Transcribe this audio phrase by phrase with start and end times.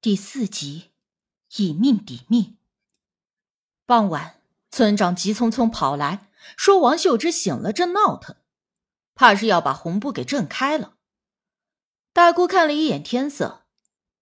[0.00, 0.92] 第四集，
[1.56, 2.56] 以命抵命。
[3.84, 4.40] 傍晚，
[4.70, 8.36] 村长急匆匆跑来，说王秀芝醒了，正闹腾，
[9.16, 10.94] 怕是要把红布给震开了。
[12.12, 13.66] 大姑看了一眼天色，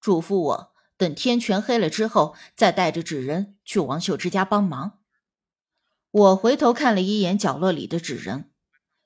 [0.00, 5.00] 嘱咐我等天全黑了之后，再带着纸人去王秀芝家帮忙。
[6.12, 8.52] 我回头看了一眼角落里的纸人，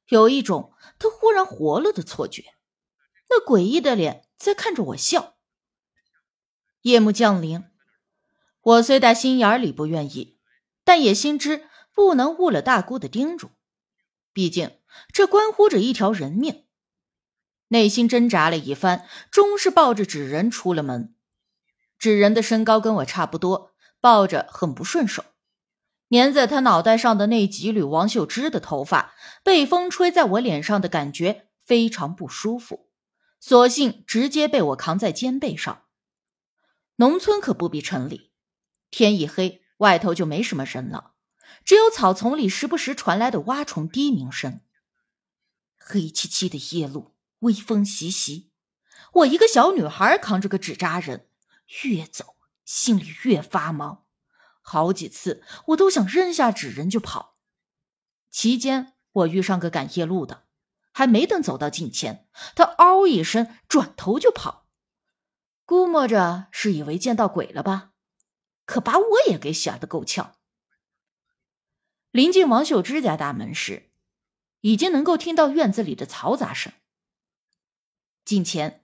[0.09, 2.53] 有一种他忽然活了的错觉，
[3.31, 5.38] 那诡异的脸在看着我笑。
[6.89, 7.65] 夜幕降临，
[8.63, 10.39] 我虽在心眼里不愿意，
[10.85, 13.51] 但也心知不能误了大姑的叮嘱。
[14.33, 14.71] 毕竟
[15.13, 16.65] 这关乎着一条人命。
[17.69, 21.15] 内心挣扎了一番，终是抱着纸人出了门。
[21.99, 25.23] 纸人的身高跟我差不多，抱着很不顺手。
[26.09, 29.13] 粘在他脑袋上的那几缕王秀芝的头发，
[29.45, 32.89] 被风吹在我脸上的感觉非常不舒服，
[33.39, 35.83] 索性直接被我扛在肩背上。
[37.01, 38.33] 农村可不比城里，
[38.91, 41.13] 天一黑，外头就没什么人了，
[41.65, 44.63] 只有草丛里时不时传来的蛙虫低鸣声。
[45.77, 48.51] 黑漆漆的夜路，微风习习，
[49.13, 51.29] 我一个小女孩扛着个纸扎人，
[51.85, 54.09] 越走心里越发毛，
[54.61, 57.37] 好几次我都想扔下纸人就跑。
[58.29, 60.47] 期间我遇上个赶夜路的，
[60.93, 64.68] 还没等走到近前，他嗷一声转头就跑。
[65.69, 67.93] 估摸着是以为见到鬼了吧，
[68.65, 70.37] 可把我也给吓得够呛。
[72.11, 73.91] 临近王秀芝家大门时，
[74.63, 76.73] 已经能够听到院子里的嘈杂声。
[78.25, 78.83] 近前，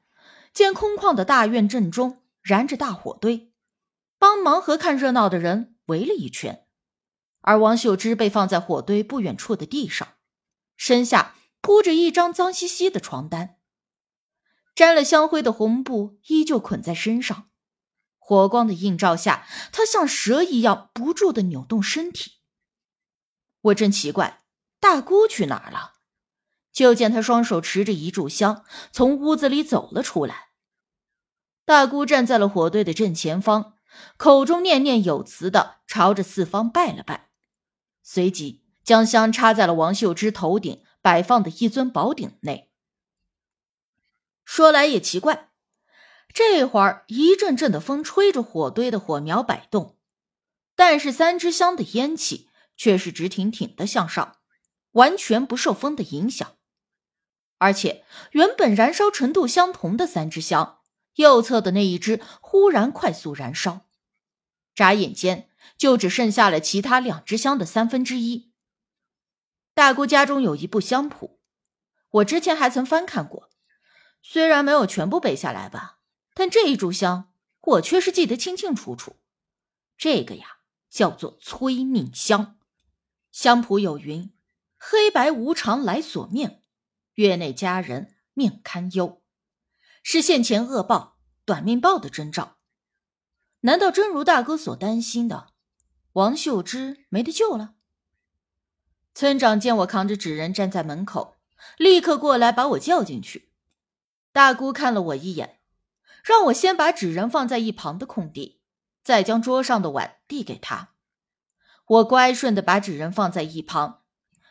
[0.52, 3.54] 见空旷的大院正中燃着大火堆，
[4.18, 6.66] 帮忙和看热闹的人围了一圈，
[7.40, 10.16] 而王秀芝被放在火堆不远处的地上，
[10.76, 13.56] 身下铺着一张脏兮兮的床单。
[14.74, 17.48] 沾了香灰的红布依旧捆在身上，
[18.18, 22.32] 火光的映照下，他像蛇一样不住的扭动身体。
[23.60, 24.42] 我正奇怪
[24.80, 25.94] 大姑去哪儿了，
[26.72, 30.48] 就见他双手持着一炷香从屋子里走了出来。
[31.64, 33.74] 大姑站在了火堆的正前方，
[34.16, 37.30] 口中念念有词的朝着四方拜了拜，
[38.02, 42.72] 随即将香插在了王秀芝头顶摆放的一尊宝鼎内。
[44.54, 45.50] 说来也奇怪，
[46.32, 49.98] 这会儿一阵阵的风吹着火堆的火苗摆动，
[50.76, 54.36] 但是三支香的烟气却是直挺挺的向上，
[54.92, 56.56] 完全不受风的影响。
[57.58, 60.78] 而且原本燃烧程度相同的三支香，
[61.16, 63.88] 右侧的那一支忽然快速燃烧，
[64.72, 68.52] 眨眼间就只剩下了其他两支香的三分之一。
[69.74, 71.40] 大姑家中有一部香谱，
[72.10, 73.50] 我之前还曾翻看过。
[74.26, 75.98] 虽然没有全部背下来吧，
[76.32, 77.30] 但这一炷香
[77.60, 79.16] 我却是记得清清楚楚。
[79.98, 82.58] 这个呀，叫做催命香。
[83.30, 84.32] 香谱有云
[84.78, 86.62] ：“黑白无常来索命，
[87.14, 89.22] 月内佳人命堪忧。”
[90.02, 92.56] 是现前恶报、短命报的征兆。
[93.60, 95.48] 难道真如大哥所担心的，
[96.14, 97.74] 王秀芝没得救了？
[99.14, 101.36] 村长见我扛着纸人站在门口，
[101.76, 103.50] 立刻过来把我叫进去。
[104.34, 105.60] 大姑看了我一眼，
[106.24, 108.60] 让我先把纸人放在一旁的空地，
[109.04, 110.94] 再将桌上的碗递给他。
[111.86, 114.02] 我乖顺的把纸人放在一旁，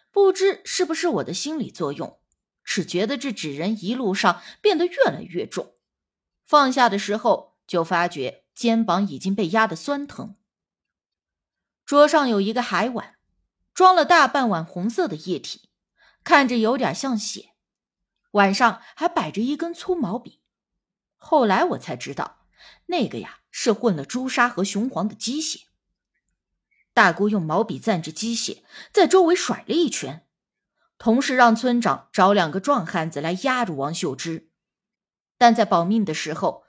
[0.09, 2.17] 不知是不是我的心理作用，
[2.63, 5.73] 只觉得这纸人一路上变得越来越重，
[6.45, 10.37] 放下的时候就发觉肩膀已经被压得酸疼。
[11.85, 13.17] 桌上有一个海碗，
[13.73, 15.67] 装了大半碗红色的液体，
[16.23, 17.52] 看着有点像血。
[18.33, 20.41] 碗上还摆着一根粗毛笔，
[21.17, 22.45] 后来我才知道，
[22.87, 25.67] 那个呀是混了朱砂和雄黄的鸡血。
[26.95, 30.25] 大姑用毛笔蘸着鸡血，在周围甩了一圈，
[30.97, 34.49] 同时让村长找两个壮汉子来压住王秀芝。
[35.37, 36.63] 但在保命的时候，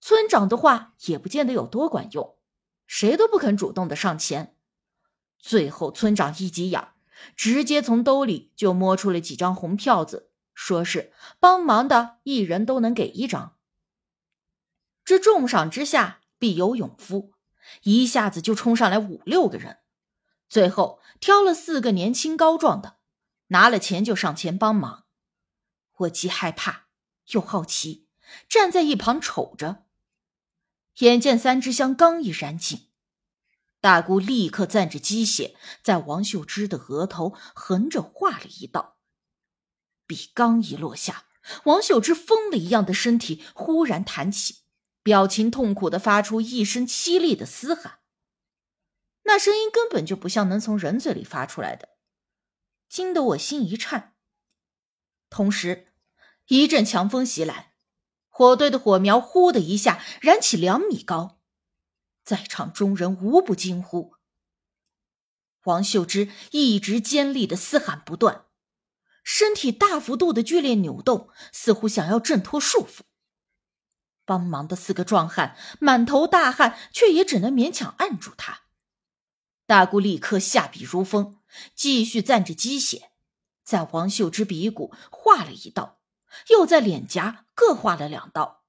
[0.00, 2.38] 村长的话也不见得有多管用，
[2.86, 4.56] 谁都不肯主动的上前。
[5.38, 6.88] 最后，村长一急眼，
[7.36, 10.30] 直接从兜里就摸出了几张红票子。
[10.54, 13.56] 说是帮忙的，一人都能给一张。
[15.04, 17.34] 这重赏之下必有勇夫，
[17.82, 19.80] 一下子就冲上来五六个人，
[20.48, 22.96] 最后挑了四个年轻高壮的，
[23.48, 25.04] 拿了钱就上前帮忙。
[25.98, 26.86] 我既害怕
[27.32, 28.08] 又好奇，
[28.48, 29.84] 站在一旁瞅着。
[30.98, 32.88] 眼见三支香刚一燃尽，
[33.80, 38.96] 大姑立刻攥着鸡血，在王秀芝的额头横着划了一道。
[40.06, 41.26] 笔刚一落下，
[41.64, 44.62] 王秀芝疯了一样的身体忽然弹起，
[45.02, 48.00] 表情痛苦的发出一声凄厉的嘶喊。
[49.24, 51.90] 那声音根本就不像能从人嘴里发出来的，
[52.88, 54.14] 惊得我心一颤。
[55.30, 55.94] 同时，
[56.48, 57.72] 一阵强风袭来，
[58.28, 61.40] 火堆的火苗呼的一下燃起两米高，
[62.22, 64.14] 在场众人无不惊呼。
[65.64, 68.44] 王秀芝一直尖利的嘶喊不断，
[69.24, 73.00] 身体大幅度的剧烈扭动，似乎想要挣脱束缚。
[74.24, 78.60] 帮忙的四个壮汉满头大汗，却也只能勉强按住他。
[79.66, 81.40] 大姑立刻下笔如风，
[81.74, 83.10] 继续蘸着鸡血，
[83.64, 85.98] 在王秀芝鼻骨划了一道，
[86.50, 88.62] 又在脸颊各划了两道，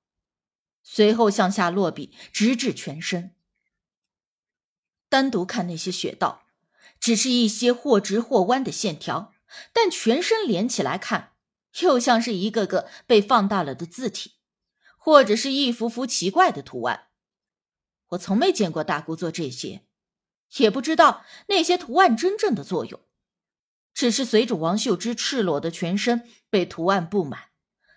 [0.81, 3.35] 随后向下落笔，直至全身。
[5.09, 6.43] 单独看那些血道。
[6.97, 9.33] 只是一些或直或弯的线条，
[9.73, 11.33] 但全身连起来看，
[11.81, 14.33] 又像是一个个被放大了的字体，
[14.97, 17.07] 或者是一幅幅奇怪的图案。
[18.09, 19.85] 我从没见过大姑做这些，
[20.57, 23.01] 也不知道那些图案真正的作用。
[23.93, 27.49] 只是随着王秀芝赤裸的全身被图案布满，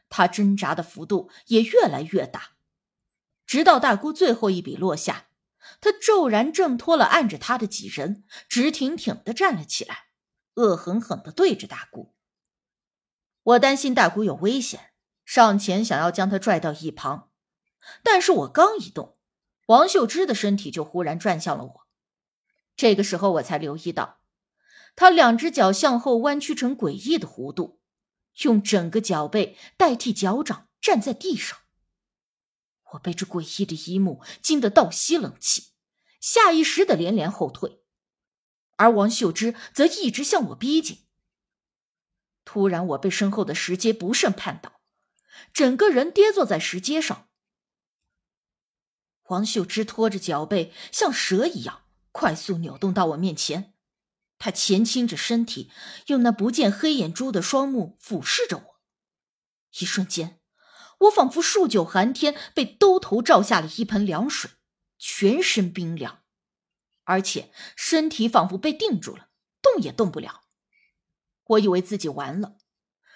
[0.08, 2.52] 她挣扎的幅度也越来越大，
[3.46, 5.26] 直到大姑最后一笔落下。
[5.80, 10.06] 他骤然挣脱了按着他的几人，直挺挺的站了起来，
[10.58, 12.12] 恶狠狠的对着大姑。
[13.42, 14.90] 我担心大姑有危险，
[15.24, 17.30] 上前想要将她拽到一旁，
[18.02, 19.16] 但是我刚一动，
[19.66, 21.86] 王秀芝的身体就忽然转向了我。
[22.76, 24.18] 这个时候我才留意到，
[24.96, 27.80] 她两只脚向后弯曲成诡异的弧度，
[28.42, 31.58] 用整个脚背代替脚掌站在地上。
[32.92, 35.68] 我被这诡异的一幕惊得倒吸冷气，
[36.20, 37.77] 下意识的连连后退，
[38.78, 41.04] 而王秀芝则一直向我逼近。
[42.44, 44.80] 突然，我被身后的石阶不慎绊倒，
[45.52, 47.28] 整个人跌坐在石阶上。
[49.24, 53.74] 王秀芝拖着脚背，像蛇一样快速扭动到我面前，
[54.38, 55.70] 她前倾着身体，
[56.06, 58.80] 用那不见黑眼珠的双目俯视着我，
[59.78, 60.40] 一瞬间。
[61.00, 64.50] 我仿佛数九寒天被兜头照下了一盆凉水，
[64.98, 66.22] 全身冰凉，
[67.08, 69.30] 而且身体仿佛被定住了，
[69.62, 70.44] 动也动不了。
[71.44, 72.58] 我以为自己完了，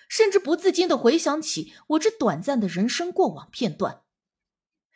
[0.09, 4.03] 甚至不自禁的回想起我这短暂的人生过往片段。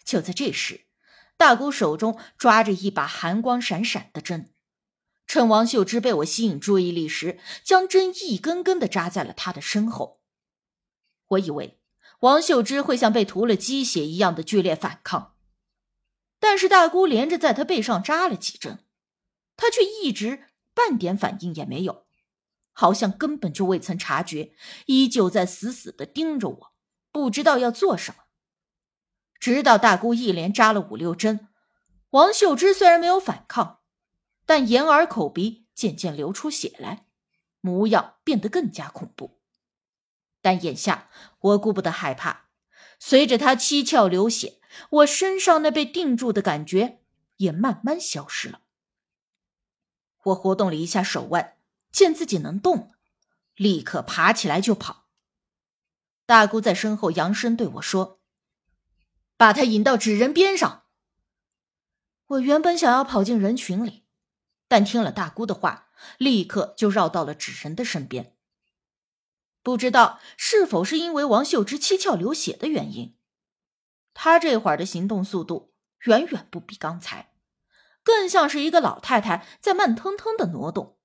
[0.02, 0.87] 就在这时，
[1.37, 4.54] 大姑手中抓着一把寒光闪闪的针，
[5.26, 10.22] 趁王秀芝被我吸引注意力时，将针一根根的扎在了她的身后。
[11.28, 11.78] 我以为。
[12.20, 15.37] 王秀芝会像被涂了鸡血一样的剧烈反抗，
[16.40, 18.85] 但是大姑连着在她背上扎了几针，
[19.56, 20.44] 他却一直
[20.74, 22.06] 半点反应也没有，
[22.72, 24.52] 好像根本就未曾察觉，
[24.86, 26.72] 依旧在死死的盯着我，
[27.10, 28.24] 不知道要做什么。
[29.40, 31.48] 直到大姑一连扎了五六针，
[32.10, 33.80] 王秀芝虽然没有反抗，
[34.44, 37.06] 但眼耳口鼻渐渐流出血来，
[37.60, 39.40] 模样变得更加恐怖。
[40.40, 41.08] 但眼下
[41.40, 42.48] 我顾不得害怕，
[42.98, 44.60] 随着他七窍流血，
[44.90, 47.00] 我身上那被定住的感觉
[47.38, 48.60] 也慢慢消失了。
[50.26, 51.56] 我活动了一下手腕，
[51.93, 52.90] 见自己能动了，
[53.55, 55.06] 立刻爬起来就跑。
[56.25, 58.20] 大姑在身后扬声对我说
[59.37, 60.84] ：“把他引到纸人边上。”
[62.26, 64.04] 我原本想要跑进人群里，
[64.66, 68.37] 但听了大姑的话，立刻就绕到了纸人的身边。
[69.62, 73.16] 不知道是否是因为王秀芝七窍流血的原因，
[74.12, 77.33] 她这会儿的行动速度远远不比刚才，
[78.06, 80.96] 更像是一个老太太在慢腾腾的挪动。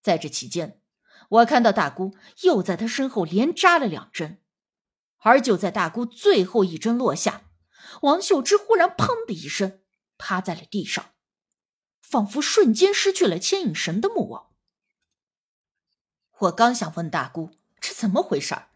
[0.00, 0.80] 在这期间，
[1.28, 4.40] 我看到大姑又在她身后连扎了两针，
[5.18, 7.50] 而就在大姑最后一针落下，
[8.02, 9.80] 王秀芝忽然“砰”的一声
[10.16, 11.06] 趴在了地上，
[12.00, 14.52] 仿佛瞬间失去了牵引绳的木偶。
[16.38, 17.50] 我刚想问大姑。
[17.80, 18.68] 这怎么回事儿？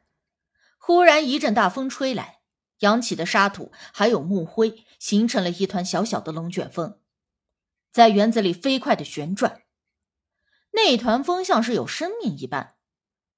[0.77, 2.41] 忽然一阵大风吹来，
[2.81, 6.98] 扬起的沙土还有木灰形成了一团小小的龙卷风，
[7.91, 9.63] 在园子里飞快的旋转。
[10.73, 12.77] 那团风像是有生命一般，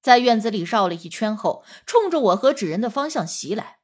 [0.02, 3.78] 在院子里绕了一圈后，冲着我和纸人的方向袭来。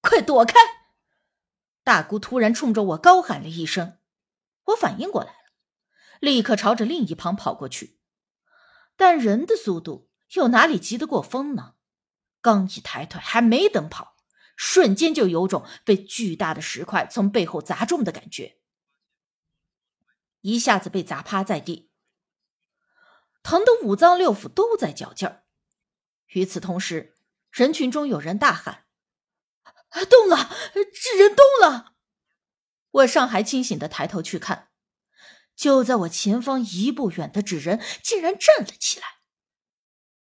[0.00, 0.54] 快躲开！
[1.84, 3.98] 大姑突然冲着我高喊了一声，
[4.64, 5.34] 我反应过来，
[6.20, 8.00] 立刻朝着另一旁跑过去，
[8.96, 10.10] 但人的速度。
[10.32, 11.74] 又哪里急得过风呢？
[12.40, 14.16] 刚一抬腿，还没等跑，
[14.56, 18.58] 瞬间就有种被巨大的石块从背后砸中的感觉，
[20.46, 21.90] 一下子被砸趴在地，
[23.42, 25.42] 疼得五脏六腑都在较劲儿。
[26.28, 27.16] 与此同时，
[27.50, 28.84] 人群中有人大喊
[30.08, 31.94] ：“动了，纸人动了！
[32.92, 34.68] 我尚还清醒的抬头去看，
[35.56, 39.06] 就在我前方一步远的纸人竟然站了起来，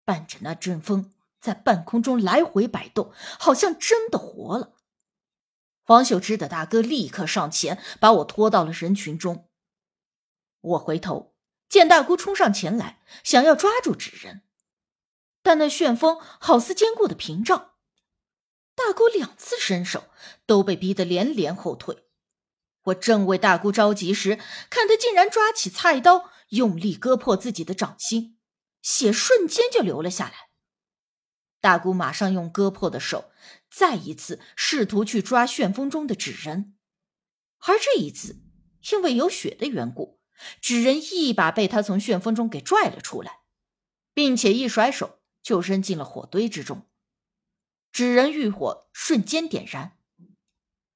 [0.06, 4.78] 伴着那阵风在半空中来回摆动，好像真的活了。
[5.82, 9.50] 黄秀芝的大哥立刻上前把我拖到了人群中。
[10.64, 11.36] 我回头
[11.68, 14.44] 见大姑冲上前来，想要抓住纸人，
[15.42, 17.74] 但那旋风好似坚固的屏障。
[18.76, 20.06] 大姑两次伸手
[20.46, 22.06] 都被逼得连连后退，
[22.86, 24.40] 我正为大姑着急时，
[24.70, 28.40] 看她竟然抓起菜刀，用力割破自己的掌心，
[28.82, 30.50] 血瞬间就流了下来。
[31.60, 33.32] 大姑马上用割破的手
[33.70, 36.76] 再一次试图去抓旋风中的纸人，
[37.60, 38.42] 而这一次
[38.92, 40.20] 因为有血的缘故，
[40.62, 43.40] 纸人一把被他从旋风中给拽了出来，
[44.14, 46.88] 并且一甩手就扔进了火堆之中。
[47.92, 49.98] 纸人欲火瞬间点燃，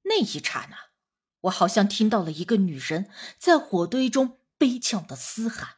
[0.02, 0.76] 那一刹那，
[1.42, 5.77] 我好像听到了一个女人在火堆中悲呛的嘶喊。